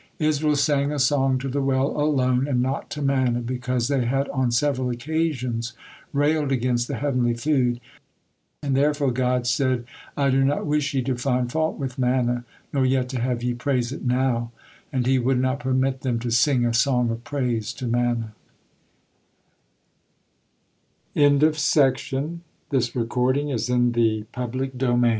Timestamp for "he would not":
15.05-15.59